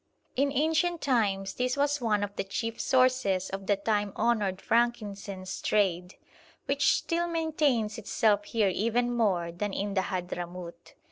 [0.35, 5.61] In ancient times this was one of the chief sources of the time honoured frankincense
[5.61, 6.15] trade,
[6.65, 10.95] which still maintains itself here even more than in the Hadhramout.